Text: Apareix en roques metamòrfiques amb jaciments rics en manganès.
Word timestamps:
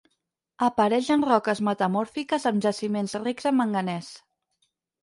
Apareix 0.67 1.09
en 1.17 1.25
roques 1.27 1.61
metamòrfiques 1.67 2.49
amb 2.53 2.67
jaciments 2.69 3.17
rics 3.27 3.51
en 3.53 3.59
manganès. 3.63 4.15